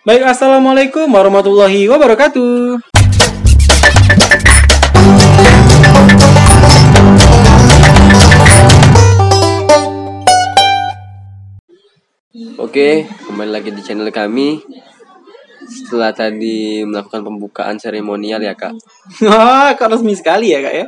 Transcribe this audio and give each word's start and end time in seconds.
Baik, 0.00 0.24
assalamualaikum 0.24 1.12
warahmatullahi 1.12 1.84
wabarakatuh. 1.84 2.80
Oke, 12.56 13.04
kembali 13.28 13.50
lagi 13.52 13.76
di 13.76 13.84
channel 13.84 14.08
kami. 14.08 14.64
Setelah 15.68 16.16
tadi 16.16 16.80
melakukan 16.88 17.20
pembukaan 17.20 17.76
seremonial 17.76 18.40
ya 18.40 18.56
kak. 18.56 18.72
Wah, 19.28 19.76
kok 19.76 19.92
resmi 19.92 20.16
sekali 20.16 20.56
ya 20.56 20.64
kak 20.64 20.74
ya? 20.80 20.86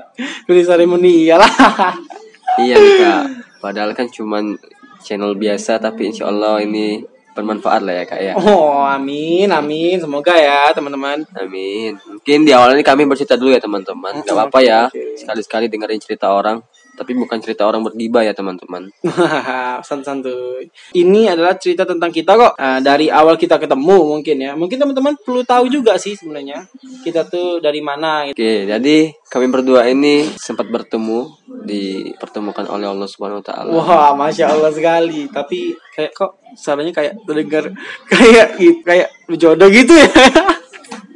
Dari 0.49 0.63
seremonial 0.65 1.45
lah. 1.45 1.53
Iya 2.65 2.81
nih 2.81 2.95
kak. 2.97 3.25
Padahal 3.61 3.93
kan 3.93 4.09
cuman 4.09 4.57
channel 5.05 5.37
biasa 5.37 5.77
tapi 5.77 6.09
insya 6.09 6.33
Allah 6.33 6.65
ini 6.65 7.12
bermanfaat 7.33 7.81
lah 7.81 7.95
ya 8.01 8.05
kak 8.05 8.21
ya. 8.21 8.33
Oh, 8.37 8.85
amin, 8.85 9.49
amin. 9.49 9.97
Semoga 10.01 10.37
ya 10.37 10.69
teman-teman. 10.73 11.25
Amin. 11.37 11.97
Mungkin 11.97 12.39
di 12.45 12.53
awal 12.53 12.77
ini 12.77 12.85
kami 12.85 13.09
bercerita 13.09 13.41
dulu 13.41 13.53
ya 13.53 13.61
teman-teman. 13.61 14.21
Gak 14.25 14.37
apa-apa 14.37 14.59
ya. 14.61 14.81
Sekali-sekali 15.17 15.73
dengerin 15.73 16.01
cerita 16.01 16.33
orang. 16.33 16.61
Tapi 17.03 17.19
bukan 17.19 17.43
cerita 17.43 17.67
orang 17.67 17.83
bergibah 17.83 18.23
ya 18.23 18.31
teman-teman. 18.31 18.87
Santuy. 19.83 20.71
Ini 20.95 21.35
adalah 21.35 21.59
cerita 21.59 21.83
tentang 21.83 22.15
kita 22.15 22.39
kok. 22.39 22.55
Nah, 22.55 22.79
dari 22.79 23.11
awal 23.11 23.35
kita 23.35 23.59
ketemu 23.59 24.07
mungkin 24.07 24.37
ya. 24.39 24.55
Mungkin 24.55 24.79
teman-teman 24.79 25.19
perlu 25.19 25.43
tahu 25.43 25.67
juga 25.67 25.99
sih 25.99 26.15
sebenarnya. 26.15 26.63
Kita 27.03 27.27
tuh 27.27 27.59
dari 27.59 27.83
mana 27.83 28.31
gitu. 28.31 28.39
Oke, 28.39 28.71
jadi 28.71 28.97
kami 29.27 29.47
berdua 29.51 29.91
ini 29.91 30.31
sempat 30.39 30.71
bertemu 30.71 31.27
dipertemukan 31.67 32.71
oleh 32.71 32.87
Allah 32.87 33.11
Subhanahu 33.11 33.43
wa 33.43 33.47
taala. 33.51 33.71
Wah, 33.75 34.11
masya 34.15 34.55
Allah 34.55 34.71
sekali. 34.71 35.27
Tapi 35.27 35.75
kayak 35.99 36.15
kok 36.15 36.39
suaranya 36.55 36.95
kayak 36.95 37.19
terdengar 37.27 37.67
kayak 38.13 38.55
kayak 38.87 39.09
jodoh 39.35 39.67
gitu 39.75 39.91
ya. 39.99 40.07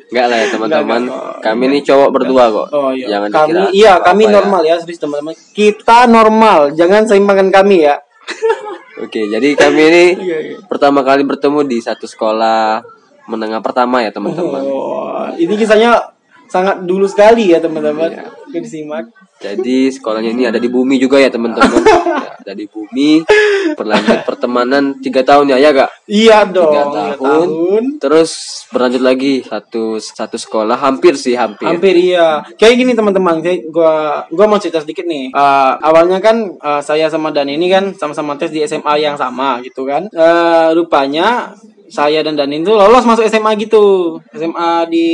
Enggak 0.06 0.26
lah 0.30 0.36
ya 0.38 0.46
teman-teman. 0.54 1.02
Kami 1.42 1.62
ini 1.66 1.78
cowok 1.82 2.08
berdua 2.14 2.44
kok. 2.50 2.66
Oh 2.70 2.90
iya. 2.94 3.18
Jangan 3.18 3.28
kami 3.30 3.50
dikira 3.50 3.64
iya 3.74 3.92
kami 3.98 4.24
ya. 4.26 4.32
normal 4.38 4.62
ya, 4.62 4.74
serius 4.78 5.00
teman-teman. 5.02 5.34
Kita 5.50 5.98
normal, 6.06 6.58
jangan 6.78 7.02
seimbangkan 7.10 7.50
kami 7.50 7.86
ya. 7.86 7.98
Oke, 9.04 9.28
jadi 9.28 9.48
kami 9.58 9.82
ini 9.92 10.04
Iya, 10.26 10.38
iya. 10.40 10.56
pertama 10.70 11.02
kali 11.02 11.26
bertemu 11.26 11.66
di 11.66 11.78
satu 11.82 12.06
sekolah 12.08 12.80
menengah 13.26 13.58
pertama 13.58 14.00
ya 14.00 14.14
teman-teman. 14.14 14.62
Oh, 14.62 15.26
ini 15.34 15.58
kisahnya 15.58 16.14
sangat 16.46 16.86
dulu 16.86 17.10
sekali 17.10 17.50
ya 17.50 17.58
teman-teman. 17.58 18.10
Iya. 18.14 18.26
Oke 18.46 18.62
disimak. 18.62 19.10
Jadi 19.36 19.92
sekolahnya 19.92 20.30
ini 20.32 20.44
ada 20.48 20.56
di 20.56 20.70
bumi 20.70 20.96
juga 20.96 21.20
ya 21.20 21.28
teman-teman. 21.28 21.82
Ya, 21.82 22.32
ada 22.40 22.54
di 22.56 22.64
bumi. 22.70 23.26
Berlanjut 23.74 24.22
pertemanan 24.22 24.96
tiga 25.02 25.26
tahun 25.26 25.52
ya 25.52 25.58
ya 25.58 25.74
kak. 25.74 25.90
Iya 26.06 26.38
dong. 26.48 26.72
Tiga 26.72 26.84
tahun. 26.88 27.16
tahun. 27.18 27.82
Terus 28.00 28.30
berlanjut 28.70 29.02
lagi 29.02 29.42
satu 29.44 29.98
satu 29.98 30.38
sekolah 30.38 30.78
hampir 30.78 31.18
sih 31.18 31.34
hampir. 31.34 31.66
Hampir 31.66 31.98
iya. 31.98 32.46
Kayak 32.56 32.74
gini 32.80 32.92
teman-teman, 32.94 33.42
kayak 33.42 33.68
gua 33.68 34.24
gua 34.30 34.46
mau 34.46 34.62
cerita 34.62 34.80
sedikit 34.80 35.04
nih. 35.04 35.34
Eh, 35.34 35.72
awalnya 35.84 36.22
kan 36.22 36.56
eh, 36.56 36.80
saya 36.80 37.10
sama 37.10 37.34
Dan 37.34 37.52
ini 37.52 37.68
kan 37.68 37.92
sama-sama 37.92 38.38
tes 38.38 38.54
di 38.54 38.62
SMA 38.64 39.02
yang 39.02 39.18
sama 39.18 39.60
gitu 39.60 39.84
kan. 39.84 40.06
Eh, 40.08 40.68
rupanya 40.72 41.52
saya 41.90 42.22
dan 42.22 42.34
Danin 42.38 42.64
tuh 42.64 42.78
lolos 42.78 43.04
masuk 43.04 43.26
SMA 43.26 43.52
gitu. 43.58 44.16
SMA 44.32 44.86
di 44.88 45.08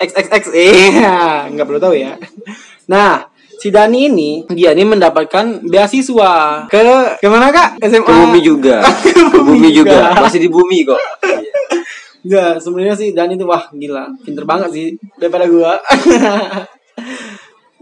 XXX 0.00 0.44
eh 0.56 0.96
nggak 1.52 1.66
perlu 1.68 1.76
tahu 1.76 1.92
ya. 1.92 2.16
Nah, 2.88 3.28
si 3.60 3.68
Dani 3.68 4.08
ini 4.08 4.30
dia 4.48 4.72
ini 4.72 4.88
mendapatkan 4.88 5.60
beasiswa 5.68 6.64
ke 6.72 6.80
ke 7.20 7.28
mana 7.28 7.52
kak? 7.52 7.76
SMA. 7.84 8.08
Ke 8.08 8.12
bumi 8.24 8.40
juga. 8.40 8.76
Ke 9.32 9.40
bumi 9.44 9.68
juga. 9.70 10.16
Masih 10.16 10.40
di 10.40 10.48
bumi 10.48 10.88
kok. 10.88 10.96
Iya. 10.96 11.36
Enggak, 12.20 12.60
sebenarnya 12.60 12.94
sih 13.00 13.16
Dan 13.16 13.32
itu 13.32 13.48
wah 13.48 13.64
gila, 13.72 14.04
pinter 14.24 14.44
banget 14.44 14.68
sih 14.72 14.86
daripada 15.16 15.48
gua. 15.48 15.76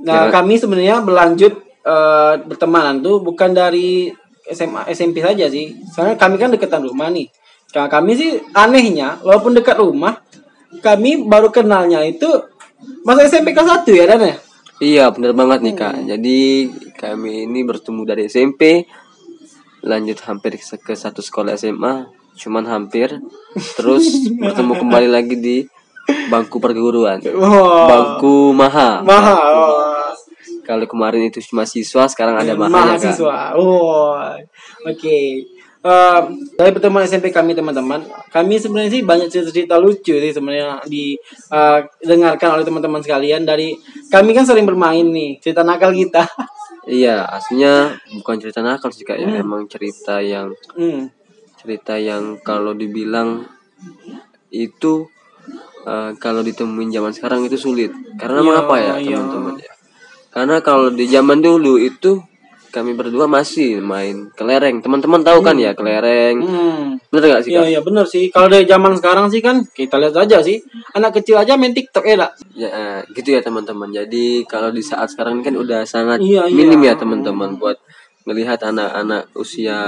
nah, 0.07 0.27
Ya. 0.27 0.31
kami 0.31 0.55
sebenarnya 0.59 1.03
berlanjut 1.03 1.55
eh, 1.87 2.34
bertemanan 2.47 3.03
tuh 3.03 3.23
bukan 3.23 3.51
dari 3.55 4.11
SMA 4.49 4.87
SMP 4.91 5.21
saja 5.23 5.47
sih. 5.51 5.75
Soalnya 5.91 6.17
kami 6.19 6.39
kan 6.39 6.51
deketan 6.55 6.87
rumah 6.87 7.11
nih. 7.11 7.27
Nah, 7.77 7.87
kami 7.91 8.17
sih 8.17 8.41
anehnya 8.57 9.21
walaupun 9.21 9.53
dekat 9.53 9.77
rumah, 9.77 10.17
kami 10.78 11.25
baru 11.25 11.49
kenalnya 11.49 12.00
itu 12.00 12.28
masa 13.03 13.25
SMP 13.25 13.50
kelas 13.50 13.83
1 13.83 13.91
ya 13.91 14.05
Dan 14.06 14.21
ya? 14.25 14.37
Iya 14.78 15.05
bener 15.11 15.33
banget 15.33 15.59
nih 15.61 15.75
Hmm. 15.75 15.81
kak. 15.81 15.94
Jadi 16.06 16.39
kami 16.94 17.44
ini 17.44 17.61
bertemu 17.62 18.00
dari 18.05 18.22
SMP, 18.25 18.87
lanjut 19.81 20.19
hampir 20.22 20.55
ke 20.56 20.94
satu 20.94 21.19
sekolah 21.19 21.55
SMA, 21.55 22.06
cuman 22.37 22.65
hampir, 22.65 23.19
terus 23.75 24.06
bertemu 24.39 24.72
kembali 24.77 25.09
lagi 25.09 25.34
di 25.34 25.56
bangku 26.27 26.56
perguruan, 26.56 27.19
Wah. 27.34 27.87
bangku 27.87 28.55
maha. 28.55 29.03
Mahal. 29.03 29.50
Wah. 29.53 30.10
Kalau 30.62 30.84
kemarin 30.84 31.27
itu 31.27 31.41
cuma 31.43 31.65
siswa, 31.65 32.06
sekarang 32.06 32.37
ada 32.37 32.53
mahanya 32.53 32.95
kak. 32.95 33.03
mahasiswa. 33.03 33.39
Oh, 33.56 34.21
oke. 34.84 35.19
Eh, 35.78 36.21
dari 36.59 36.75
pertemuan 36.75 37.06
SMP 37.06 37.31
kami 37.31 37.55
teman-teman, 37.55 38.03
kami 38.34 38.59
sebenarnya 38.59 38.99
sih 38.99 39.03
banyak 39.06 39.31
cerita-cerita 39.31 39.78
lucu 39.78 40.11
sih 40.19 40.33
sebenarnya 40.34 40.83
di 40.83 41.15
eh, 41.55 41.78
dengarkan 42.03 42.59
oleh 42.59 42.66
teman-teman 42.66 42.99
sekalian 42.99 43.47
dari 43.47 43.78
kami 44.11 44.34
kan 44.34 44.43
sering 44.43 44.66
bermain 44.66 45.06
nih 45.06 45.39
cerita 45.39 45.62
nakal 45.62 45.94
kita. 45.94 46.27
Iya, 46.89 47.21
aslinya 47.28 48.00
bukan 48.16 48.41
cerita 48.41 48.65
nakal 48.65 48.89
sih 48.89 49.05
kak 49.05 49.21
ya, 49.21 49.44
emang 49.44 49.69
cerita 49.69 50.25
yang 50.25 50.56
Hmm. 50.72 51.12
cerita 51.61 52.00
yang 52.00 52.41
kalau 52.41 52.72
dibilang 52.72 53.45
itu 54.49 55.05
eh, 55.84 56.10
kalau 56.16 56.41
ditemuin 56.41 56.89
zaman 56.89 57.12
sekarang 57.12 57.45
itu 57.45 57.60
sulit 57.60 57.93
karena 58.16 58.41
Iya, 58.41 58.47
mengapa 58.49 58.75
ya 58.81 58.93
iya. 59.05 59.21
teman-teman 59.21 59.55
ya 59.60 59.72
karena 60.33 60.56
kalau 60.65 60.89
di 60.89 61.05
zaman 61.05 61.45
dulu 61.45 61.77
itu 61.77 62.25
kami 62.69 62.93
berdua 62.93 63.25
masih 63.25 63.79
main 63.79 64.29
kelereng 64.33 64.79
teman-teman 64.79 65.21
tahu 65.21 65.41
kan 65.41 65.55
ya 65.55 65.73
kelereng 65.73 66.37
Hmm. 66.39 67.01
bener 67.09 67.25
gak 67.31 67.43
sih 67.43 67.51
Iya 67.51 67.65
iya 67.69 67.81
benar 67.81 68.05
sih. 68.05 68.29
Kalau 68.29 68.47
dari 68.47 68.65
zaman 68.65 68.93
sekarang 68.95 69.27
sih 69.27 69.39
kan 69.39 69.65
kita 69.67 69.97
lihat 69.97 70.15
aja 70.15 70.39
sih 70.39 70.61
anak 70.93 71.17
kecil 71.17 71.37
aja 71.37 71.55
main 71.55 71.71
TikTok 71.71 72.05
ya 72.05 72.17
dak. 72.17 72.33
ya 72.53 72.69
eh, 72.69 72.99
gitu 73.12 73.28
ya 73.31 73.41
teman-teman 73.41 73.89
jadi 73.89 74.27
kalau 74.45 74.69
di 74.69 74.81
saat 74.81 75.09
sekarang 75.09 75.41
kan 75.41 75.53
udah 75.53 75.83
sangat 75.83 76.19
Iya, 76.19 76.45
iya. 76.45 76.55
minim 76.55 76.81
ya 76.81 76.95
teman-teman 76.95 77.55
buat 77.55 77.78
melihat 78.25 78.61
anak-anak 78.62 79.33
usia 79.33 79.81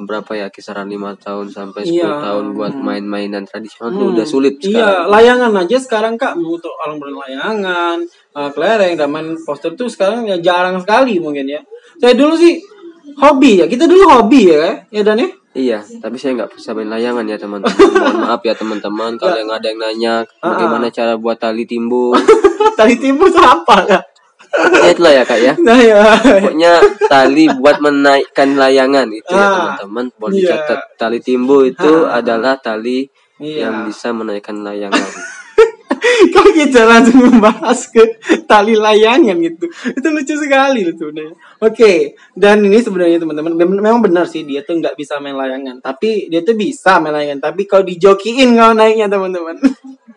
berapa 0.00 0.26
ya 0.34 0.46
kisaran 0.48 0.86
lima 0.86 1.14
tahun 1.14 1.46
sampai 1.48 1.84
10 1.84 1.94
Iya. 1.94 2.10
tahun 2.20 2.44
buat 2.52 2.74
main-mainan 2.74 3.44
tradisional 3.44 3.92
tuh 3.92 4.08
udah 4.10 4.26
sulit 4.26 4.58
Iya, 4.58 4.66
sekarang. 4.66 5.06
layangan 5.08 5.52
aja 5.56 5.76
sekarang 5.78 6.14
kak 6.16 6.34
untuk 6.34 6.74
orang 6.76 6.98
berlayangan, 6.98 8.02
uh, 8.34 8.50
kelereng, 8.52 8.98
dan 8.98 9.08
main 9.08 9.32
poster 9.46 9.72
tuh 9.78 9.86
sekarang 9.88 10.26
ya 10.26 10.36
jarang 10.42 10.76
sekali 10.82 11.16
mungkin 11.22 11.46
ya. 11.48 11.60
Saya 11.96 12.18
dulu 12.18 12.34
sih 12.34 12.58
hobi 13.16 13.62
ya, 13.62 13.66
kita 13.70 13.86
dulu 13.86 14.04
hobi 14.10 14.50
ya, 14.50 14.82
ya 14.90 15.02
dan 15.06 15.22
ya. 15.22 15.28
Iya, 15.54 15.78
tapi 16.02 16.18
saya 16.18 16.34
nggak 16.34 16.58
bisa 16.58 16.74
main 16.74 16.90
layangan 16.90 17.22
ya 17.30 17.38
teman-teman. 17.38 17.78
Mohon 17.94 18.16
maaf 18.26 18.42
ya 18.42 18.54
teman-teman 18.58 19.14
kalau 19.14 19.38
yang 19.38 19.50
ada 19.54 19.66
yang 19.70 19.78
nanya 19.78 20.14
bagaimana 20.42 20.90
cara 20.90 21.14
buat 21.14 21.38
tali 21.38 21.62
timbun. 21.62 22.18
Tali 22.74 22.98
timur 22.98 23.30
tuh 23.30 23.38
apa 23.38 23.86
kak? 23.86 24.02
ya 24.82 24.90
itulah 24.90 25.14
ya 25.14 25.22
kak 25.22 25.38
ya. 25.38 25.54
Nah 25.62 25.78
ya, 25.78 26.02
Pokoknya 26.18 26.82
tali 27.06 27.46
buat 27.54 27.78
menaikkan 27.78 28.58
layangan 28.58 29.06
itu 29.14 29.30
ya 29.30 29.46
Ah, 29.46 29.54
teman-teman. 29.78 30.10
Boleh 30.18 30.42
iya. 30.42 30.58
dicatat 30.58 30.80
tali 30.98 31.22
timbu 31.22 31.62
itu 31.70 32.02
adalah 32.02 32.58
tali 32.58 33.06
Iya. 33.38 33.66
yang 33.70 33.86
bisa 33.86 34.10
menaikkan 34.10 34.58
layangan. 34.62 35.06
Kok 36.34 36.48
kita 36.52 36.80
langsung 36.84 37.18
membahas 37.20 37.88
ke 37.88 38.18
tali 38.44 38.74
layangan 38.74 39.36
gitu. 39.40 39.66
Itu 39.68 40.06
lucu 40.10 40.34
sekali 40.34 40.84
itu 40.84 40.92
sebenarnya. 40.94 41.34
Oke, 41.60 42.14
dan 42.32 42.62
ini 42.62 42.78
sebenarnya 42.78 43.18
teman-teman 43.20 43.52
mem- 43.54 43.80
memang 43.80 44.00
benar 44.02 44.26
sih 44.26 44.42
dia 44.42 44.62
tuh 44.62 44.78
nggak 44.78 44.94
bisa 44.94 45.18
main 45.18 45.34
layangan, 45.34 45.80
tapi 45.80 46.26
dia 46.28 46.40
tuh 46.40 46.54
bisa 46.54 46.98
main 46.98 47.14
layangan. 47.14 47.50
Tapi 47.50 47.64
kalau 47.64 47.84
dijokiin 47.84 48.54
kalau 48.54 48.74
naiknya 48.74 49.06
teman-teman. 49.08 49.56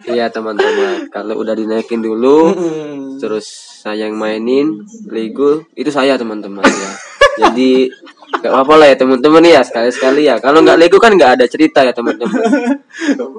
Iya 0.06 0.30
teman-teman. 0.30 1.10
Kalau 1.10 1.42
udah 1.42 1.58
dinaikin 1.58 2.00
dulu, 2.00 2.54
Hmm. 2.54 3.18
terus 3.18 3.50
saya 3.82 4.06
yang 4.06 4.14
mainin 4.16 4.86
Lego 5.10 5.66
itu 5.74 5.90
saya 5.90 6.16
teman-teman 6.16 6.62
ya. 6.64 6.92
Jadi 7.38 7.94
Gak 8.28 8.52
apa-apa 8.54 8.74
lah 8.76 8.88
ya 8.92 8.96
teman-teman 9.00 9.40
ya 9.40 9.62
sekali-sekali 9.64 10.28
ya. 10.28 10.36
Kalau 10.38 10.60
nggak 10.60 10.78
Lego 10.78 11.00
kan 11.00 11.16
nggak 11.16 11.40
ada 11.40 11.46
cerita 11.48 11.80
ya 11.82 11.96
teman-teman. 11.96 12.38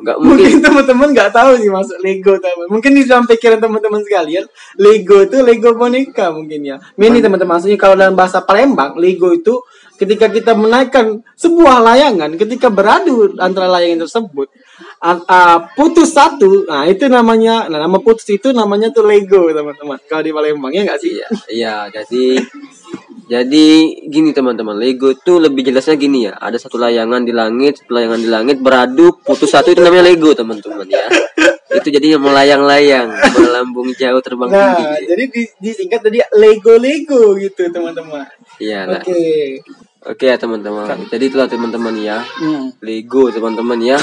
Nggak 0.02 0.16
mungkin. 0.16 0.48
Mungkin 0.48 0.58
teman-teman 0.64 1.08
nggak 1.12 1.30
tahu 1.30 1.60
sih 1.60 1.68
masuk 1.68 2.00
Lego 2.00 2.40
teman. 2.40 2.66
Mungkin 2.72 2.96
di 2.96 3.02
dalam 3.04 3.28
pikiran 3.28 3.60
teman-teman 3.60 4.00
sekalian, 4.02 4.48
Lego 4.80 5.22
itu 5.22 5.44
Lego 5.44 5.76
boneka 5.76 6.32
mungkin 6.32 6.60
ya. 6.64 6.76
Ini 6.96 7.20
teman-teman 7.20 7.60
maksudnya 7.60 7.78
kalau 7.78 7.94
dalam 8.00 8.16
bahasa 8.16 8.40
Palembang, 8.40 8.96
Lego 8.96 9.28
itu 9.36 9.60
ketika 10.00 10.32
kita 10.32 10.56
menaikkan 10.56 11.20
sebuah 11.36 11.84
layangan, 11.84 12.34
ketika 12.40 12.72
beradu 12.72 13.34
antara 13.38 13.68
layangan 13.68 14.08
tersebut, 14.08 14.48
a- 15.04 15.24
a- 15.26 15.60
putus 15.74 16.14
satu, 16.14 16.64
nah 16.64 16.86
itu 16.86 17.10
namanya, 17.10 17.66
nah 17.66 17.82
nama 17.82 17.98
putus 18.00 18.24
itu 18.30 18.56
namanya 18.56 18.88
tuh 18.88 19.04
Lego 19.04 19.52
teman-teman. 19.52 20.00
Kalau 20.08 20.22
di 20.24 20.32
Palembang 20.32 20.72
ya 20.72 20.86
nggak 20.88 21.00
sih? 21.02 21.18
Iya, 21.18 21.28
iya. 21.50 21.76
Jadi 21.92 22.40
Jadi 23.28 23.66
gini 24.08 24.32
teman-teman, 24.32 24.72
Lego 24.74 25.12
tuh 25.12 25.36
lebih 25.38 25.60
jelasnya 25.60 25.94
gini 25.94 26.24
ya. 26.24 26.34
Ada 26.34 26.56
satu 26.58 26.80
layangan 26.80 27.22
di 27.22 27.30
langit, 27.30 27.76
satu 27.78 27.92
layangan 27.92 28.16
di 28.16 28.28
langit 28.28 28.56
beradu 28.58 29.20
putus 29.20 29.52
satu 29.52 29.68
itu 29.68 29.84
namanya 29.84 30.08
Lego 30.08 30.32
teman-teman 30.32 30.88
ya. 30.88 31.04
itu 31.68 31.92
jadinya 31.92 32.16
melayang-layang, 32.18 33.12
melambung 33.36 33.92
jauh 33.92 34.24
terbang 34.24 34.48
Nah, 34.48 34.72
tinggi. 34.72 35.04
jadi 35.04 35.24
di, 35.28 35.42
disingkat 35.60 36.00
tadi 36.00 36.18
Lego 36.34 36.74
Lego 36.74 37.36
gitu 37.36 37.68
teman-teman. 37.68 38.24
Iya 38.56 38.88
lah. 38.88 39.02
Oke. 39.04 39.60
Oke 39.98 40.24
ya 40.24 40.40
teman-teman. 40.40 40.88
Jadi 41.06 41.24
itulah 41.28 41.44
teman-teman 41.44 41.92
ya. 42.00 42.24
Hmm. 42.40 42.72
Lego 42.80 43.28
teman-teman 43.28 43.76
ya. 43.76 43.98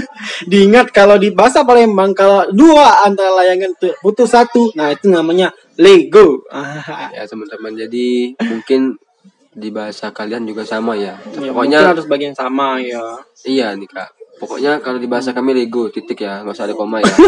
Diingat 0.50 0.88
kalau 0.90 1.20
di 1.20 1.28
bahasa 1.30 1.60
Palembang 1.60 2.16
kalau 2.16 2.48
dua 2.50 3.04
antara 3.04 3.34
layangan 3.36 3.76
tu- 3.76 3.92
putus 4.00 4.32
satu, 4.32 4.72
nah 4.72 4.88
itu 4.88 5.12
namanya 5.12 5.52
Lego. 5.80 6.44
Ya 7.16 7.24
teman-teman. 7.24 7.72
Jadi 7.74 8.36
mungkin 8.44 9.00
di 9.50 9.68
bahasa 9.74 10.12
kalian 10.14 10.46
juga 10.46 10.62
sama 10.62 10.94
ya. 10.94 11.16
ya, 11.40 11.50
Pokoknya 11.50 11.90
harus 11.90 12.06
bagian 12.06 12.36
sama 12.36 12.78
ya. 12.78 13.02
iya 13.42 13.72
nih 13.74 13.88
kak. 13.88 14.12
Pokoknya 14.38 14.78
kalau 14.80 14.96
di 15.02 15.08
bahasa 15.10 15.34
kami 15.34 15.52
Lego 15.52 15.90
titik 15.90 16.22
ya, 16.22 16.40
nggak 16.44 16.54
usah 16.54 16.64
ada 16.68 16.76
koma 16.76 17.00
ya. 17.02 17.10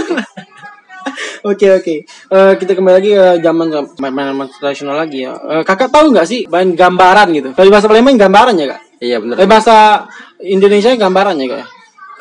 Oke 1.43 1.67
oke. 1.75 2.07
Eh, 2.07 2.53
kita 2.55 2.79
kembali 2.79 2.95
lagi 3.03 3.11
ke 3.19 3.43
zaman 3.43 3.67
main-main 3.99 4.47
tradisional 4.47 4.95
lagi 4.95 5.27
ya. 5.27 5.35
Eh, 5.35 5.63
kakak 5.67 5.91
tahu 5.91 6.15
nggak 6.15 6.23
sih 6.23 6.47
main 6.47 6.71
gambaran 6.79 7.35
gitu? 7.35 7.51
Kalau 7.51 7.67
di 7.67 7.73
bahasa 7.75 7.91
Palembang 7.91 8.15
gambaran 8.15 8.55
ya 8.55 8.67
kak? 8.71 8.81
iya 9.03 9.19
benar. 9.19 9.35
Bahasa 9.51 10.07
Indonesia 10.39 10.95
gambaran 10.95 11.35
ya 11.43 11.47
kak? 11.51 11.59
ya? 11.59 11.67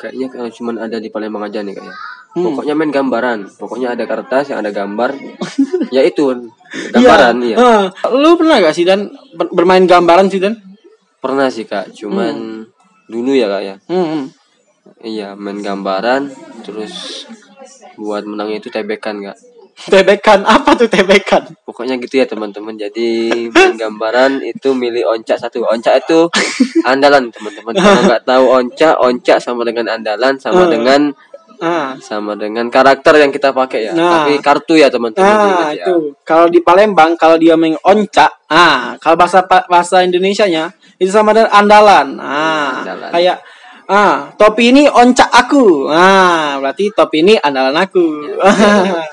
Kayaknya 0.02 0.26
kalau 0.34 0.50
cuman 0.50 0.74
ada 0.82 0.98
di 0.98 1.08
Palembang 1.14 1.46
aja 1.46 1.62
nih 1.62 1.78
kayaknya. 1.78 1.94
Hmm. 2.32 2.44
Pokoknya 2.48 2.72
main 2.72 2.88
gambaran. 2.88 3.38
Pokoknya 3.56 3.92
ada 3.92 4.04
kertas 4.04 4.48
yang 4.48 4.60
ada 4.60 4.72
gambar. 4.72 5.12
ya 5.94 6.00
itu 6.00 6.48
gambaran 6.90 7.36
Iya. 7.44 7.54
ya. 7.54 7.56
Ah, 7.60 7.84
lu 8.08 8.34
pernah 8.34 8.56
gak 8.58 8.72
sih 8.72 8.82
dan 8.82 9.06
ber- 9.32 9.52
bermain 9.52 9.84
gambaran 9.84 10.32
sih 10.32 10.40
dan? 10.40 10.56
Pernah 11.20 11.52
sih 11.52 11.62
kak. 11.62 11.92
Cuman 11.92 12.64
dulu 13.06 13.36
ya 13.36 13.46
kak 13.46 13.62
ya. 13.62 13.74
Hmm, 13.84 14.06
hmm. 14.08 14.24
Iya 15.02 15.28
main 15.36 15.60
gambaran. 15.60 16.32
Terus 16.62 17.24
buat 17.94 18.24
menangnya 18.24 18.58
itu 18.58 18.72
tebekan 18.72 19.20
kak. 19.20 19.36
Tebekan 19.82 20.44
apa 20.44 20.72
tuh 20.72 20.86
tebekan? 20.86 21.52
Pokoknya 21.62 21.98
gitu 21.98 22.16
ya 22.16 22.24
teman-teman. 22.24 22.74
Jadi 22.74 23.28
main 23.50 23.76
gambaran 23.76 24.40
itu 24.40 24.72
milih 24.72 25.04
oncak 25.06 25.36
satu. 25.36 25.64
Oncak 25.64 26.00
itu 26.00 26.32
andalan 26.90 27.28
teman-teman. 27.28 27.74
Kalau 27.74 28.00
nggak 28.02 28.24
tahu 28.24 28.44
oncak, 28.48 28.94
oncak 28.96 29.36
sama 29.36 29.62
dengan 29.62 29.92
andalan, 29.92 30.38
sama 30.38 30.64
Hmm. 30.64 30.72
dengan 30.72 31.00
Ah, 31.62 31.94
sama 32.02 32.34
dengan 32.34 32.66
karakter 32.66 33.22
yang 33.22 33.30
kita 33.30 33.54
pakai 33.54 33.86
ya. 33.86 33.92
Nah. 33.94 34.26
Tapi 34.26 34.42
kartu 34.42 34.74
ya 34.74 34.90
teman-teman. 34.90 35.30
nah 35.30 35.70
ya. 35.70 35.86
itu. 35.86 36.10
Kalau 36.26 36.50
di 36.50 36.58
Palembang 36.58 37.14
kalau 37.14 37.38
dia 37.38 37.54
main 37.54 37.78
oncak, 37.86 38.50
ah 38.50 38.98
kalau 38.98 39.14
bahasa 39.14 39.46
bahasa 39.46 40.02
Indonesianya 40.02 40.74
itu 40.98 41.14
sama 41.14 41.30
dengan 41.30 41.54
andalan. 41.54 42.18
Ah, 42.18 42.82
Andalan. 42.82 43.10
kayak 43.14 43.36
ah 43.86 44.34
topi 44.34 44.74
ini 44.74 44.90
oncak 44.90 45.30
aku. 45.30 45.86
Ah, 45.86 46.58
berarti 46.58 46.90
topi 46.90 47.22
ini 47.22 47.38
andalan 47.38 47.78
aku. 47.78 48.06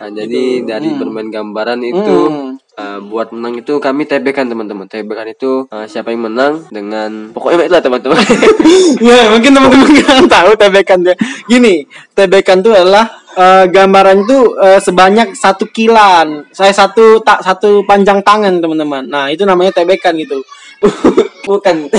Nah, 0.00 0.08
jadi 0.08 0.64
dari 0.64 0.96
bermain 0.96 1.28
gambaran 1.28 1.84
itu 1.84 2.16
Hmm. 2.32 2.56
uh, 2.80 2.98
buat 3.04 3.36
menang 3.36 3.60
itu 3.60 3.76
kami 3.76 4.08
tebekan 4.08 4.48
teman-teman. 4.48 4.88
Tebekan 4.88 5.28
itu 5.28 5.68
uh, 5.68 5.84
siapa 5.84 6.08
yang 6.08 6.24
menang 6.24 6.64
dengan 6.72 7.28
pokoknya 7.36 7.68
itulah 7.68 7.84
teman-teman. 7.84 8.16
ya 9.12 9.28
mungkin 9.28 9.52
teman-teman 9.52 9.88
nggak 10.00 10.24
tahu 10.24 10.50
tebekan 10.56 11.04
dia. 11.04 11.12
Gini, 11.44 11.84
tebekan 12.16 12.64
itu 12.64 12.72
adalah 12.72 13.12
eh, 13.36 13.68
gambaran 13.68 14.24
itu 14.24 14.56
eh, 14.56 14.80
sebanyak 14.80 15.36
satu 15.36 15.68
kilan. 15.68 16.48
Saya 16.48 16.72
satu 16.72 17.20
tak 17.20 17.44
satu 17.44 17.84
panjang 17.84 18.24
tangan 18.24 18.56
teman-teman. 18.56 19.04
Nah 19.04 19.28
itu 19.28 19.44
namanya 19.44 19.76
tebekan 19.84 20.16
gitu. 20.16 20.40
bukan. 21.44 21.92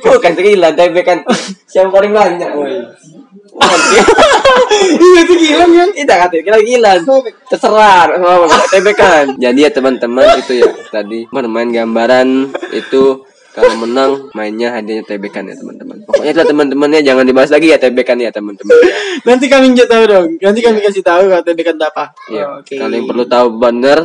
bukan 0.00 0.32
trilan, 0.36 0.72
tebekan 0.72 1.20
siapa 1.68 1.92
paling 1.92 2.16
banyak. 2.16 2.48
woy. 2.56 2.80
Iya 4.82 5.20
itu 5.28 5.34
kilan 5.36 5.68
kan? 5.74 5.88
tidak 5.94 6.16
kata 6.26 6.34
kira 6.42 6.58
gila 6.64 6.92
terserah 7.50 8.08
tebekan 8.72 9.36
jadi 9.38 9.68
ya 9.68 9.70
teman-teman 9.70 10.40
itu 10.40 10.64
ya 10.64 10.68
tadi 10.90 11.28
bermain 11.28 11.70
gambaran 11.70 12.50
itu 12.72 13.22
kalau 13.52 13.74
menang 13.78 14.10
mainnya 14.32 14.72
hadiahnya 14.72 15.04
tebekan 15.04 15.44
ya 15.44 15.52
teman-teman 15.52 16.00
pokoknya 16.02 16.32
itu 16.32 16.42
teman-teman 16.42 16.88
ya 16.90 17.00
jangan 17.04 17.24
dibahas 17.24 17.50
lagi 17.50 17.68
ya 17.68 17.76
tebekan 17.76 18.16
ya 18.16 18.28
teman-teman 18.28 18.72
ya. 18.80 18.96
Nanti 19.22 19.46
kami 19.46 19.70
nggak 19.70 19.86
tahu 19.86 20.04
dong. 20.04 20.26
Nanti 20.36 20.60
kami 20.60 20.78
kasih 20.80 21.00
tahu 21.00 21.28
kalau 21.28 21.44
tebekan 21.44 21.76
apa. 21.76 22.10
Ya, 22.26 22.48
Oh, 22.48 22.58
Oke. 22.58 22.74
kalau 22.74 22.90
yang 22.90 23.04
perlu 23.04 23.24
tahu 23.24 23.46
bener 23.54 23.98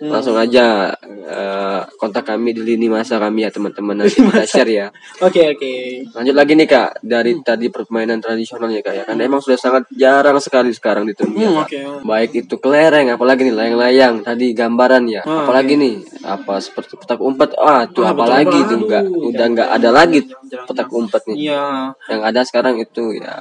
langsung 0.00 0.34
aja 0.34 0.90
eh, 1.06 1.80
kontak 1.94 2.26
kami 2.26 2.50
di 2.50 2.60
lini 2.60 2.88
masa 2.88 3.16
kami 3.16 3.44
ya 3.44 3.50
teman-teman 3.50 4.02
nanti 4.02 4.18
kita 4.18 4.42
share 4.44 4.68
ya. 4.68 4.86
Oke 5.20 5.46
oke. 5.48 5.72
Lanjut 6.12 6.34
lagi 6.34 6.52
nih 6.54 6.66
kak 6.66 6.90
dari 7.00 7.32
tadi 7.40 7.68
permainan 7.68 8.18
tradisional 8.18 8.68
ya 8.68 8.80
kak 8.80 8.94
ya 8.94 9.02
kan 9.04 9.16
emang 9.16 9.38
sudah 9.38 9.56
sangat 9.56 9.84
jarang 9.92 10.36
sekali 10.38 10.72
sekarang 10.72 11.04
di 11.04 11.14
dunia. 11.14 11.46
Hmm, 11.46 11.56
Kak. 11.60 11.68
oke. 11.68 11.78
Baik 12.04 12.30
itu 12.36 12.54
kelereng, 12.56 13.08
apalagi 13.10 13.44
nih 13.44 13.54
layang-layang 13.54 14.14
tadi 14.20 14.50
gambaran 14.50 15.04
ya, 15.06 15.22
Ah, 15.22 15.44
apalagi 15.46 15.74
nih 15.74 15.94
apa 16.24 16.56
seperti 16.56 16.96
petak 16.96 17.20
umpet, 17.20 17.52
ah 17.54 17.84
tuh 17.86 18.02
Ah, 18.02 18.10
apalagi 18.10 18.48
betul. 18.50 18.66
tuh 18.66 18.78
enggak 18.82 19.04
Aduh, 19.04 19.28
udah 19.28 19.46
enggak 19.46 19.68
ada 19.70 19.88
lagi 19.90 20.20
jarang. 20.24 20.66
petak 20.66 20.88
umpet 20.90 21.22
nih. 21.28 21.36
Iya. 21.44 21.62
Yang 22.08 22.20
ada 22.24 22.40
sekarang 22.42 22.74
itu 22.76 23.04
ya 23.14 23.34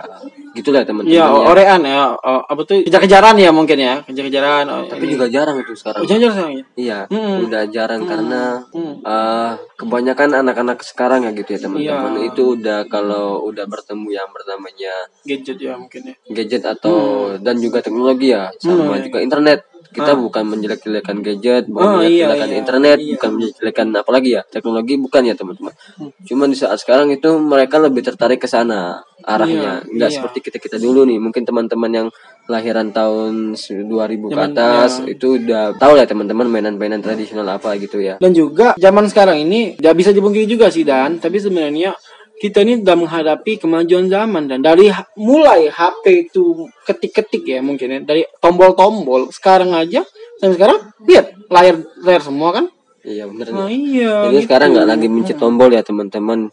gitulah 0.53 0.83
teman-teman. 0.83 1.09
Iya, 1.09 1.25
ya. 1.25 1.47
orean 1.49 1.81
ya. 1.81 2.01
Oh, 2.13 2.41
apa 2.43 2.61
tuh 2.61 2.83
kejar-kejaran 2.83 3.35
ya 3.35 3.49
mungkin 3.49 3.77
ya, 3.77 3.93
kejar-kejaran. 4.03 4.65
Oh, 4.67 4.83
Tapi 4.85 5.05
juga 5.07 5.25
jarang 5.25 5.57
itu 5.57 5.73
sekarang. 5.73 6.03
Jangan 6.03 6.29
sekarang 6.29 6.51
ya. 6.51 6.63
Iya, 6.75 6.99
Hmm. 7.07 7.37
udah 7.47 7.63
jarang 7.67 8.01
karena 8.03 8.41
Hmm. 8.69 8.95
eh 9.01 9.51
kebanyakan 9.75 10.29
anak-anak 10.39 10.79
sekarang 10.81 11.23
ya 11.23 11.31
gitu 11.33 11.49
ya 11.49 11.59
teman-teman. 11.61 12.11
Iya. 12.15 12.29
Itu 12.29 12.43
udah 12.53 12.85
kalau 12.85 13.41
udah 13.43 13.65
bertemu 13.65 14.07
yang 14.11 14.29
bernamanya 14.29 14.93
Gadget 15.23 15.57
ya 15.57 15.73
mungkin 15.73 16.01
ya. 16.05 16.15
gadget 16.29 16.63
atau 16.63 16.95
dan 17.37 17.55
juga 17.57 17.79
teknologi 17.79 18.29
ya, 18.29 18.51
sama 18.57 18.93
Hmm. 18.93 19.03
juga 19.03 19.19
internet. 19.19 19.59
Kita 19.93 20.17
bukan 20.17 20.43
menjelek-jelekan 20.49 21.17
gadget, 21.21 21.63
bukan 21.69 21.85
Oh, 21.85 21.91
iya, 22.01 22.27
menjelek-jelekan 22.27 22.49
iya. 22.49 22.57
internet, 22.57 22.97
Iya. 22.97 23.11
bukan 23.15 23.29
menjelek-jelekan 23.37 23.87
apalagi 23.93 24.29
ya 24.33 24.41
teknologi 24.43 24.93
bukan 24.97 25.21
ya 25.29 25.35
teman-teman. 25.37 25.73
Hmm. 26.01 26.09
Cuman 26.25 26.47
di 26.49 26.57
saat 26.57 26.77
sekarang 26.81 27.13
itu 27.13 27.29
mereka 27.37 27.77
lebih 27.77 28.01
tertarik 28.01 28.41
ke 28.41 28.49
sana 28.49 29.05
arahnya, 29.23 29.85
Iya, 29.85 29.93
nggak 29.93 30.09
iya. 30.09 30.15
seperti 30.17 30.39
kita 30.43 30.57
kita 30.57 30.77
dulu 30.81 31.05
nih. 31.07 31.21
Mungkin 31.21 31.45
teman-teman 31.45 31.91
yang 31.93 32.07
lahiran 32.43 32.91
tahun 32.91 33.55
2000 33.55 34.27
ke 34.27 34.41
atas 34.51 34.99
iya. 34.99 35.15
itu 35.15 35.39
udah 35.39 35.79
tahu 35.79 35.95
lah 35.95 36.03
teman-teman 36.03 36.49
mainan-mainan 36.51 36.99
tradisional 36.99 37.47
apa 37.47 37.79
gitu 37.79 38.03
ya. 38.03 38.19
Dan 38.19 38.35
juga 38.35 38.75
zaman 38.75 39.07
sekarang 39.07 39.39
ini 39.39 39.79
tidak 39.79 39.95
bisa 39.95 40.11
dipungkiri 40.11 40.43
juga 40.43 40.67
sih 40.67 40.83
dan 40.83 41.23
tapi 41.23 41.39
sebenarnya 41.39 41.95
kita 42.43 42.59
ini 42.67 42.83
sudah 42.83 42.99
menghadapi 42.99 43.55
kemajuan 43.55 44.11
zaman 44.11 44.51
dan 44.51 44.59
dari 44.59 44.91
mulai 45.15 45.71
HP 45.71 46.27
itu 46.27 46.67
ketik-ketik 46.83 47.47
ya 47.47 47.63
mungkin 47.63 47.87
ya 47.87 47.99
dari 48.03 48.27
tombol-tombol 48.43 49.31
sekarang 49.31 49.71
aja 49.71 50.03
sampai 50.43 50.59
sekarang 50.59 50.79
lihat 51.07 51.31
layar 51.47 51.79
layar 52.03 52.19
semua 52.19 52.51
kan 52.51 52.67
Iya 53.03 53.27
bener 53.27 53.51
nah, 53.51 53.67
nih. 53.67 53.99
iya 53.99 54.15
Jadi 54.31 54.35
gitu. 54.39 54.45
sekarang 54.47 54.67
nggak 54.71 54.87
lagi 54.87 55.07
mencet 55.11 55.35
tombol 55.35 55.67
ya 55.75 55.83
teman-teman. 55.83 56.47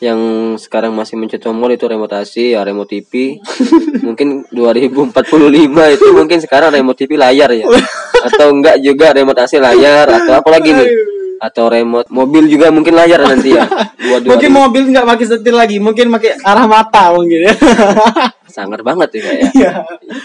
Yang 0.00 0.20
sekarang 0.68 0.92
masih 0.92 1.16
mencet 1.16 1.40
tombol 1.40 1.72
itu 1.72 1.88
remote 1.88 2.12
AC, 2.12 2.52
ya 2.52 2.60
remote 2.60 2.92
TV. 2.92 3.40
mungkin 4.06 4.44
2045 4.52 5.96
itu 5.96 6.06
mungkin 6.12 6.38
sekarang 6.44 6.68
remote 6.76 7.00
TV 7.00 7.16
layar 7.16 7.48
ya. 7.48 7.64
Atau 8.28 8.52
enggak 8.52 8.76
juga 8.84 9.16
remote 9.16 9.40
AC 9.40 9.56
layar 9.56 10.04
atau 10.04 10.36
apa 10.36 10.48
lagi 10.52 10.76
nih? 10.76 11.15
Atau 11.36 11.68
remote 11.68 12.08
mobil 12.08 12.48
juga 12.48 12.72
mungkin 12.72 12.96
layar 12.96 13.20
nanti 13.20 13.52
ya. 13.54 13.68
Dua 14.06 14.18
dua 14.22 14.30
mungkin 14.36 14.50
mobil 14.54 14.82
nggak 14.94 15.06
pakai 15.06 15.26
setir 15.26 15.54
lagi 15.56 15.76
mungkin 15.82 16.08
pakai 16.14 16.38
arah 16.46 16.64
mata 16.70 17.10
mungkin 17.10 17.50
ya 17.50 17.54
sangar 18.56 18.80
banget 18.80 19.08
ya 19.12 19.20
kayak. 19.20 19.42
Iya. 19.56 19.70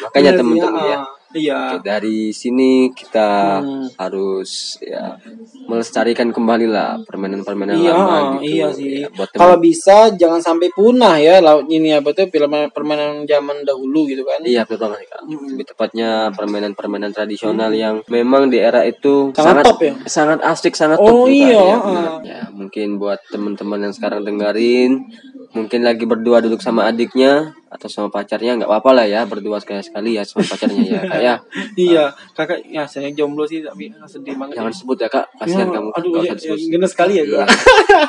Makanya 0.08 0.32
Bener 0.32 0.40
sih, 0.40 0.40
teman-teman 0.40 0.84
ya. 0.88 0.98
Iya 1.34 1.78
Oke, 1.78 1.86
dari 1.86 2.32
sini 2.32 2.92
kita 2.92 3.60
Hmm. 3.62 3.88
harus 3.96 4.76
ya 4.82 5.16
melestarikan 5.62 6.34
kembali 6.36 6.68
lah 6.68 7.00
permainan-permainan 7.08 7.80
Iya, 7.80 7.94
lama 7.96 8.18
gitu. 8.36 8.44
iya 8.44 8.68
sih. 8.74 8.90
Ya, 9.06 9.10
Kalau 9.32 9.56
bisa 9.62 10.12
jangan 10.20 10.42
sampai 10.44 10.68
punah 10.74 11.16
ya 11.16 11.40
laut 11.40 11.70
ini 11.72 11.96
apa 11.96 12.12
tuh 12.12 12.28
permainan 12.28 12.74
permainan 12.76 13.24
zaman 13.24 13.64
dahulu 13.64 14.04
gitu 14.04 14.28
kan. 14.28 14.44
Iya 14.44 14.68
betul 14.68 14.92
banget 14.92 15.08
kak. 15.08 15.22
Lebih 15.32 15.66
tepatnya 15.72 16.10
permainan-permainan 16.36 17.12
tradisional 17.16 17.72
yang 17.72 18.04
memang 18.12 18.52
di 18.52 18.60
era 18.60 18.84
itu 18.84 19.32
Sangat 19.32 19.64
top 19.64 19.80
ya? 19.80 19.94
sangat 20.04 20.40
asik, 20.44 20.74
sangat 20.76 21.00
Oh, 21.00 21.24
top 21.24 21.32
juga, 21.32 21.32
iya, 21.32 21.56
ya, 21.56 21.78
bener. 21.80 22.12
Ya, 22.26 22.42
mungkin 22.52 22.88
buat 23.00 23.20
teman-teman 23.32 23.80
yang 23.88 23.94
sekarang 23.96 24.28
dengerin 24.28 25.08
mungkin 25.52 25.84
lagi 25.84 26.04
berdua 26.04 26.40
duduk 26.40 26.60
sama 26.60 26.88
adiknya 26.88 27.52
atau 27.68 27.88
sama 27.88 28.08
pacarnya 28.08 28.60
nggak 28.60 28.68
apa-apa 28.68 28.92
lah 28.92 29.06
ya 29.08 29.22
berdua 29.24 29.56
sekali 29.60 29.80
sekali 29.80 30.10
ya 30.20 30.24
sama 30.24 30.44
pacarnya 30.44 30.84
ya 30.84 31.02
kak 31.02 31.20
ya 31.20 31.36
iya 31.88 32.04
kakak 32.36 32.60
ya 32.68 32.84
saya 32.84 33.08
jomblo 33.12 33.44
sih 33.44 33.64
tapi 33.64 33.88
sedih 34.04 34.36
banget 34.36 34.60
jangan 34.60 34.74
sebut 34.76 34.98
ya 35.00 35.08
kak 35.08 35.24
kasihan 35.40 35.68
Ya, 35.72 35.76
kamu 35.80 35.90
aduh 35.96 36.12
ya, 36.20 36.34
ya, 36.36 36.56
gini 36.56 36.88
sekali 36.88 37.14
ya 37.20 37.24
Iya. 37.24 37.44
Kak. 37.44 37.50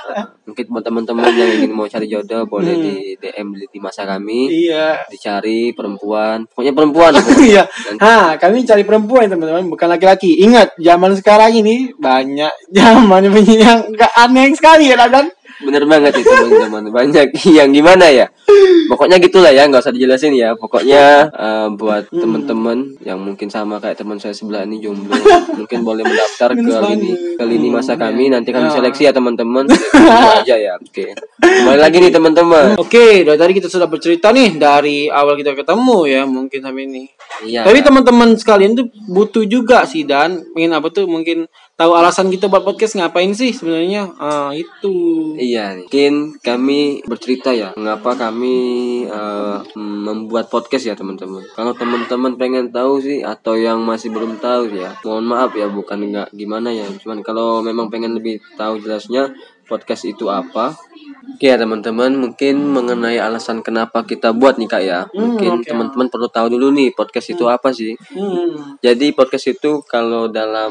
mungkin 0.51 0.65
buat 0.67 0.83
teman-teman 0.83 1.31
yang 1.31 1.51
ingin 1.63 1.71
mau 1.71 1.87
cari 1.87 2.07
jodoh 2.07 2.43
boleh 2.45 2.75
Hmm. 2.75 2.83
di 2.83 2.95
DM 3.19 3.49
di, 3.55 3.67
di 3.71 3.79
masa 3.79 4.03
kami 4.03 4.51
iya 4.67 5.03
dicari 5.07 5.71
perempuan 5.71 6.43
pokoknya 6.51 6.73
perempuan 6.75 7.13
Iya. 7.43 7.67
Ha, 7.99 8.39
kami 8.39 8.63
cari 8.63 8.87
perempuan 8.87 9.27
teman-teman, 9.27 9.67
bukan 9.67 9.89
laki-laki. 9.91 10.47
Ingat, 10.47 10.79
zaman 10.79 11.13
sekarang 11.19 11.59
ini 11.59 11.91
banyak 11.99 12.51
zaman 12.71 13.23
yang 13.45 13.83
gak 13.93 14.13
aneh 14.15 14.55
sekali 14.55 14.91
ya, 14.95 14.97
Dan. 15.11 15.27
Bener 15.63 15.85
banget 15.85 16.13
itu 16.17 16.29
teman-teman. 16.29 16.83
Banyak 16.91 17.27
yang 17.59 17.71
gimana 17.71 18.07
ya? 18.09 18.27
Pokoknya 18.87 19.17
gitulah 19.17 19.49
ya 19.49 19.65
nggak 19.65 19.81
usah 19.81 19.95
dijelasin 19.95 20.33
ya. 20.33 20.53
Pokoknya 20.55 21.29
eh, 21.29 21.69
buat 21.73 22.05
Hmm. 22.05 22.21
teman-teman 22.21 22.79
yang 23.01 23.17
mungkin 23.17 23.49
sama 23.49 23.79
kayak 23.79 23.97
teman 23.97 24.17
saya 24.17 24.33
sebelah 24.33 24.63
ini 24.63 24.79
jomblo 24.79 25.17
mungkin 25.55 25.81
boleh 25.81 26.03
mendaftar 26.03 26.53
ke 26.53 26.61
lini 26.61 27.13
ke 27.35 27.45
lini 27.45 27.69
masa 27.69 27.95
Hmm, 27.95 28.05
kami. 28.05 28.25
Nanti 28.29 28.51
kami 28.51 28.69
ya. 28.69 28.75
seleksi 28.75 29.03
ya 29.05 29.13
teman-teman. 29.13 29.65
Aja 30.39 30.55
ya? 30.55 30.75
Oke. 30.77 31.15
Kembali 31.39 31.79
lagi 31.79 31.97
nih 31.99 32.11
teman-teman. 32.11 32.77
Oke, 32.77 33.23
dari 33.23 33.39
tadi 33.39 33.53
kita 33.53 33.67
sudah 33.67 33.87
bercerita 33.87 34.29
nih 34.31 34.57
dari 34.57 35.07
awal 35.07 35.35
kita 35.35 35.55
ketemu 35.55 35.99
ya, 36.05 36.23
mungkin 36.25 36.61
sampai 36.61 36.85
ini. 36.85 37.05
iya. 37.43 37.63
Tapi 37.63 37.81
teman-teman 37.81 38.35
sekalian 38.35 38.73
tuh 38.73 38.87
butuh 39.07 39.45
juga 39.45 39.83
sih 39.83 40.03
dan. 40.03 40.43
Pengen 40.53 40.73
apa 40.73 40.89
tuh? 40.89 41.07
Mungkin 41.07 41.47
tahu 41.83 41.99
alasan 41.99 42.31
kita 42.31 42.47
buat 42.47 42.63
podcast 42.63 42.95
ngapain 42.95 43.35
sih 43.35 43.51
sebenarnya? 43.51 44.15
Ah, 44.23 44.55
itu. 44.55 44.95
Iya, 45.35 45.83
mungkin 45.83 46.39
kami 46.39 47.03
bercerita 47.03 47.51
ya, 47.51 47.75
mengapa 47.75 48.15
kami 48.15 48.55
eh, 49.11 49.59
membuat 49.75 50.47
podcast 50.47 50.87
ya 50.87 50.95
teman-teman. 50.95 51.43
Kalau 51.59 51.75
teman-teman 51.75 52.39
pengen 52.39 52.71
tahu 52.71 53.03
sih, 53.03 53.27
atau 53.27 53.59
yang 53.59 53.83
masih 53.83 54.15
belum 54.15 54.39
tahu 54.39 54.79
ya, 54.79 54.95
mohon 55.03 55.27
maaf 55.27 55.59
ya, 55.59 55.67
bukan 55.67 56.07
nggak 56.07 56.31
gimana 56.39 56.71
ya. 56.71 56.87
Cuman 57.03 57.19
kalau 57.27 57.59
memang 57.67 57.91
pengen 57.91 58.15
lebih 58.15 58.39
tahu 58.55 58.79
jelasnya 58.79 59.35
podcast 59.67 60.07
itu 60.07 60.31
apa. 60.31 60.79
Oke 61.35 61.51
ya 61.51 61.59
teman-teman, 61.59 62.15
mungkin 62.15 62.63
mengenai 62.71 63.19
alasan 63.19 63.59
kenapa 63.59 64.07
kita 64.07 64.31
buat 64.31 64.55
nih 64.55 64.71
kak 64.71 64.83
ya. 64.87 65.11
Mungkin 65.11 65.63
oke. 65.63 65.67
teman-teman 65.67 66.07
perlu 66.07 66.31
tahu 66.31 66.47
dulu 66.55 66.71
nih 66.71 66.95
podcast 66.95 67.35
itu 67.35 67.51
apa 67.51 67.75
sih. 67.75 67.99
Hmm. 68.15 68.79
Jadi 68.79 69.11
podcast 69.11 69.51
itu 69.51 69.83
kalau 69.87 70.31
dalam 70.31 70.71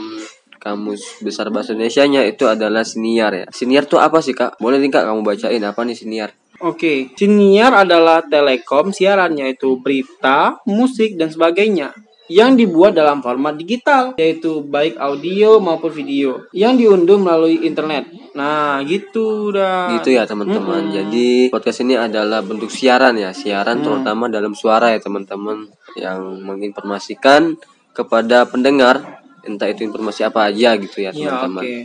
kamus 0.62 1.26
besar 1.26 1.50
bahasa 1.50 1.74
Indonesia-nya 1.74 2.22
itu 2.30 2.46
adalah 2.46 2.86
siniar 2.86 3.34
ya. 3.34 3.46
Siniar 3.50 3.90
tuh 3.90 3.98
apa 3.98 4.22
sih 4.22 4.38
kak? 4.38 4.62
Boleh 4.62 4.78
nih 4.78 4.94
kak 4.94 5.10
kamu 5.10 5.26
bacain 5.26 5.64
apa 5.66 5.82
nih 5.82 5.98
siniar? 5.98 6.30
Oke, 6.62 7.10
siniar 7.18 7.74
adalah 7.74 8.22
telekom, 8.22 8.94
siarannya 8.94 9.58
itu 9.58 9.82
berita, 9.82 10.62
musik, 10.70 11.18
dan 11.18 11.34
sebagainya 11.34 11.90
yang 12.32 12.56
dibuat 12.56 12.96
dalam 12.96 13.20
format 13.20 13.60
digital, 13.60 14.16
yaitu 14.16 14.64
baik 14.64 14.96
audio 14.96 15.60
maupun 15.60 15.92
video, 15.92 16.48
yang 16.56 16.80
diunduh 16.80 17.20
melalui 17.20 17.60
internet. 17.68 18.08
Nah, 18.38 18.80
gitu 18.88 19.52
dah. 19.52 20.00
Gitu 20.00 20.16
ya 20.16 20.24
teman-teman. 20.24 20.88
Jadi 20.96 21.52
podcast 21.52 21.84
ini 21.84 22.00
adalah 22.00 22.40
bentuk 22.40 22.72
siaran 22.72 23.20
ya, 23.20 23.36
siaran 23.36 23.84
terutama 23.84 24.32
dalam 24.32 24.56
suara 24.56 24.96
ya 24.96 25.04
teman-teman 25.04 25.68
yang 26.00 26.40
menginformasikan 26.46 27.60
kepada 27.92 28.48
pendengar 28.48 29.21
entah 29.44 29.68
itu 29.68 29.82
informasi 29.84 30.22
apa 30.24 30.50
aja 30.50 30.78
gitu 30.78 31.02
ya 31.02 31.10
Ya, 31.10 31.34
teman-teman. 31.34 31.64
oke. 31.64 31.78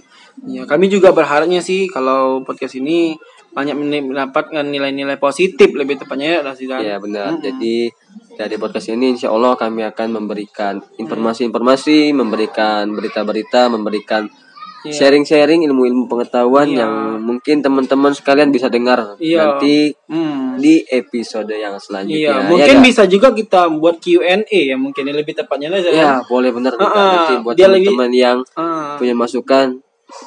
Ya, 0.44 0.62
kami 0.68 0.92
juga 0.92 1.16
berharapnya 1.16 1.64
sih 1.64 1.88
kalau 1.88 2.44
podcast 2.44 2.76
ini 2.76 3.16
banyak 3.56 3.72
men- 3.72 4.12
mendapatkan 4.12 4.60
nilai-nilai 4.68 5.16
positif 5.16 5.72
lebih 5.72 5.96
tepatnya 5.96 6.38
ya, 6.38 6.40
Rasidan. 6.44 6.80
Iya 6.84 6.96
benar. 7.00 7.40
Jadi 7.40 7.88
dari 8.36 8.56
podcast 8.60 8.92
ini 8.92 9.16
insya 9.16 9.32
Allah 9.32 9.56
kami 9.56 9.80
akan 9.80 10.08
memberikan 10.12 10.76
informasi-informasi, 11.00 12.12
memberikan 12.12 12.92
berita-berita, 12.92 13.72
memberikan 13.72 14.28
Iya. 14.82 14.92
sharing-sharing 14.92 15.64
ilmu-ilmu 15.64 16.06
pengetahuan 16.06 16.68
Iya. 16.68 16.84
yang 16.84 16.92
mungkin 17.18 17.58
teman-teman 17.58 18.12
sekalian 18.12 18.50
bisa 18.50 18.68
dengar 18.68 19.16
Iya. 19.16 19.38
nanti 19.56 19.96
Hmm. 20.06 20.54
di 20.56 20.84
episode 20.86 21.50
yang 21.50 21.74
selanjutnya. 21.76 22.42
Iya, 22.42 22.46
mungkin 22.46 22.76
ya, 22.78 22.84
bisa 22.84 23.02
juga 23.04 23.32
kita 23.32 23.66
buat 23.72 23.98
Q&A 23.98 24.46
ya, 24.46 24.76
mungkin 24.76 25.06
lebih 25.06 25.34
tepatnya 25.34 25.72
lah. 25.72 25.80
Ya, 25.82 26.12
boleh 26.22 26.50
benar 26.50 26.74
nih, 26.74 26.84
Kak. 26.84 26.94
Ah, 26.94 27.10
nanti 27.16 27.34
buat 27.40 27.54
dia 27.54 27.66
lebih- 27.66 27.90
teman-teman 27.90 28.10
yang 28.12 28.38
Ah, 28.52 28.94
punya 28.94 29.14
masukan 29.14 29.80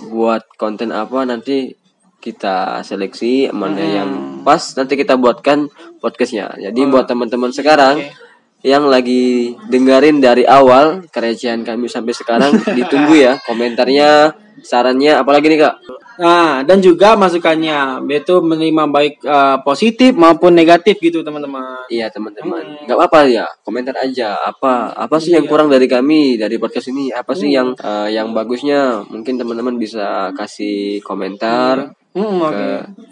buat 0.07 0.43
konten 0.55 0.91
apa 0.91 1.23
nanti 1.23 1.71
kita 2.19 2.83
seleksi 2.83 3.47
mana 3.49 3.79
Hmm. 3.79 3.95
yang 3.95 4.09
pas 4.43 4.59
nanti 4.75 4.99
kita 4.99 5.15
buatkan 5.15 5.71
podcastnya. 5.97 6.51
Jadi 6.59 6.83
buat 6.85 7.07
teman-teman 7.07 7.47
sekarang 7.49 7.95
Oke. 7.95 8.11
Yang 8.59 8.91
lagi 8.91 9.55
dengerin 9.71 10.19
dari 10.19 10.43
awal 10.43 11.07
kerecehan 11.07 11.63
kami 11.63 11.87
sampai 11.87 12.11
sekarang 12.11 12.51
ditunggu 12.77 13.15
ya 13.15 13.33
komentarnya 13.47 14.35
sarannya 14.63 15.15
apalagi 15.15 15.47
nih 15.47 15.59
kak? 15.63 15.75
Nah, 16.19 16.67
dan 16.67 16.83
juga 16.83 17.15
masukannya, 17.15 18.03
itu 18.11 18.35
menerima 18.43 18.91
baik 18.91 19.23
eh, 19.23 19.57
positif 19.63 20.11
maupun 20.19 20.51
negatif 20.51 20.99
gitu 20.99 21.23
teman-teman. 21.23 21.87
iya 21.87 22.11
teman-teman. 22.11 22.83
Nggak 22.83 22.97
apa-apa 22.99 23.19
ya 23.31 23.47
komentar 23.63 23.95
aja. 23.95 24.35
Apa 24.43 24.91
apa 24.91 25.15
sih 25.23 25.31
yang 25.31 25.47
kurang 25.47 25.71
dari 25.71 25.87
kami 25.87 26.35
dari 26.35 26.59
podcast 26.59 26.91
ini? 26.91 27.07
Apa 27.15 27.31
sih 27.39 27.55
yang 27.55 27.71
eh, 27.79 28.11
yang 28.11 28.35
bagusnya? 28.35 29.07
Mungkin 29.07 29.39
teman-teman 29.39 29.79
bisa 29.79 30.35
kasih 30.35 30.99
komentar. 31.07 31.87
Hmm, 31.87 31.98
oke. 32.17 32.49
ke 32.53 32.67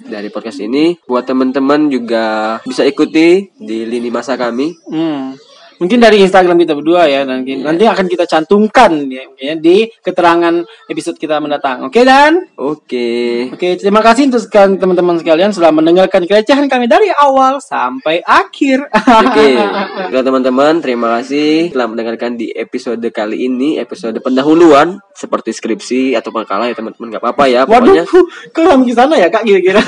dari 0.09 0.29
podcast 0.33 0.59
ini 0.63 0.97
buat 1.05 1.27
teman-teman 1.27 1.91
juga 1.91 2.57
bisa 2.65 2.81
ikuti 2.81 3.51
di 3.59 3.85
lini 3.85 4.09
masa 4.09 4.39
kami 4.39 4.73
Hmm. 4.89 5.37
Mungkin 5.77 5.98
dari 6.01 6.17
Instagram 6.25 6.57
kita 6.57 6.74
berdua 6.74 7.05
ya 7.05 7.22
nanti 7.22 7.53
nanti 7.57 7.86
akan 7.86 8.05
kita 8.10 8.25
cantumkan 8.25 9.05
ya, 9.10 9.24
ya, 9.38 9.53
di 9.53 9.86
keterangan 10.01 10.65
episode 10.89 11.17
kita 11.22 11.38
mendatang. 11.38 11.86
Oke 11.86 12.01
dan 12.01 12.50
oke 12.57 13.07
Oke, 13.53 13.77
terima 13.77 14.01
kasih 14.01 14.29
untuk 14.29 14.43
teman-teman 14.53 15.22
sekalian 15.22 15.53
sudah 15.53 15.69
mendengarkan 15.69 16.25
kerecehan 16.25 16.65
kami 16.65 16.89
dari 16.89 17.10
awal 17.13 17.62
sampai 17.62 18.22
akhir. 18.25 18.89
Oke, 18.91 19.48
Oke, 20.10 20.19
teman-teman, 20.22 20.81
terima 20.81 21.19
kasih 21.19 21.69
telah 21.74 21.88
mendengarkan 21.89 22.38
di 22.38 22.50
episode 22.53 23.03
kali 23.13 23.46
ini, 23.50 23.77
episode 23.77 24.17
pendahuluan 24.22 24.98
seperti 25.13 25.53
skripsi 25.53 26.13
atau 26.17 26.29
makalah 26.34 26.69
ya 26.69 26.75
teman-teman, 26.77 27.13
nggak 27.13 27.24
apa-apa 27.24 27.43
ya, 27.50 27.62
Waduh, 27.65 27.93
pokoknya, 27.93 28.03
kok 28.53 28.63
kami 28.65 28.84
ke 28.89 28.93
sana 28.93 29.15
ya 29.17 29.27
kak 29.29 29.43
kira-kira? 29.46 29.81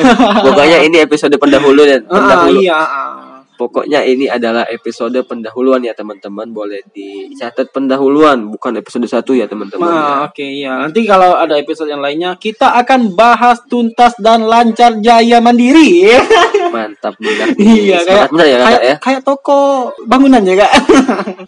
pokoknya 0.45 0.77
ini 0.85 0.97
episode 1.05 1.35
pendahulu 1.37 1.81
dan 1.85 2.01
Ah, 2.09 2.13
pendahulu, 2.17 2.59
iya. 2.61 2.77
ah. 2.77 3.28
Pokoknya 3.59 4.07
ini 4.07 4.31
adalah 4.31 4.63
episode 4.71 5.19
pendahuluan 5.27 5.83
ya 5.83 5.91
teman-teman, 5.91 6.47
boleh 6.55 6.79
dicatat 6.95 7.75
pendahuluan, 7.75 8.47
bukan 8.47 8.79
episode 8.79 9.03
satu 9.03 9.35
ya 9.35 9.51
teman-teman. 9.51 9.91
ya. 9.91 9.99
Ah, 9.99 10.19
Oke, 10.31 10.47
iya. 10.47 10.79
Nanti 10.79 11.03
kalau 11.03 11.35
ada 11.35 11.59
episode 11.59 11.91
yang 11.91 11.99
lainnya, 11.99 12.39
kita 12.39 12.71
akan 12.79 13.11
bahas 13.19 13.59
tuntas 13.67 14.15
dan 14.15 14.47
lancar 14.47 15.03
jaya 15.03 15.43
mandiri. 15.43 16.07
Mantap 16.69 17.13
benar. 17.17 17.47
iya, 17.59 17.97
kayak 18.03 18.27
benar 18.29 18.45
ya 18.45 18.57
kayak, 18.59 18.81
ya. 18.81 18.95
kayak 19.01 19.21
toko 19.23 19.89
bangunan 20.05 20.41
ya 20.41 20.55
kak. 20.59 20.71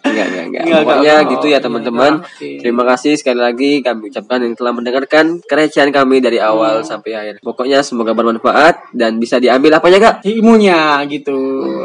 Enggak, 0.02 0.26
enggak, 0.28 0.44
enggak. 0.50 0.62
Pokoknya 0.82 1.14
enggak. 1.14 1.32
gitu 1.38 1.46
ya 1.48 1.58
Oh, 1.58 1.62
teman-teman. 1.62 2.12
iya, 2.18 2.26
oke. 2.26 2.48
Terima 2.58 2.82
kasih 2.82 3.12
sekali 3.14 3.38
lagi 3.38 3.70
kami 3.80 4.10
ucapkan 4.10 4.38
yang 4.42 4.54
telah 4.58 4.72
mendengarkan 4.74 5.24
kerecehan 5.44 5.90
kami 5.94 6.18
dari 6.18 6.42
awal 6.42 6.82
Hmm. 6.82 6.88
sampai 6.88 7.10
akhir. 7.14 7.34
Pokoknya 7.40 7.84
semoga 7.86 8.10
bermanfaat 8.12 8.90
dan 8.90 9.16
bisa 9.16 9.38
diambil 9.38 9.78
apanya 9.78 9.98
kak? 10.02 10.14
Ilmunya 10.26 11.02
gitu. 11.06 11.36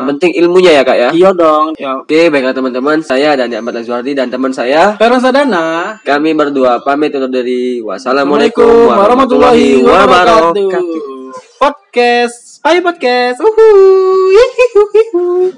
Yang 0.02 0.08
penting 0.18 0.32
ilmunya 0.40 0.72
ya 0.80 0.84
kak 0.88 0.98
ya. 0.98 1.10
Iya 1.14 1.30
dong. 1.38 1.78
Ya. 1.78 2.02
Oke, 2.02 2.34
baiklah 2.34 2.58
teman-teman. 2.58 2.98
Saya 3.06 3.38
dan 3.38 3.54
Ahmad 3.54 3.78
Azwardi 3.78 4.18
dan 4.18 4.34
teman 4.34 4.50
saya. 4.50 4.98
Peron 4.98 5.22
Sadana. 5.22 6.00
Kami 6.02 6.34
berdua 6.34 6.82
pamit 6.82 7.14
diri. 7.14 7.80
Assalamualaikum 7.84 8.66
Wassalamualaikum 8.66 8.98
warahmatullahi 8.98 9.82
wabarakatuh. 9.84 10.70
Podcast, 11.58 12.57
ayo 12.68 12.84
podcast. 12.84 13.40
Uhuh. 13.40 15.56